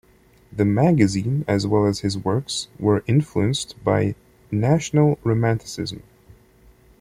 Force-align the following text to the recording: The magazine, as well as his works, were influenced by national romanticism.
The 0.51 0.65
magazine, 0.65 1.45
as 1.47 1.67
well 1.67 1.85
as 1.85 1.99
his 1.99 2.17
works, 2.17 2.69
were 2.79 3.03
influenced 3.05 3.75
by 3.83 4.15
national 4.49 5.19
romanticism. 5.23 6.01